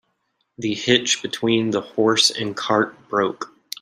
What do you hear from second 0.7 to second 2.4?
hitch between the horse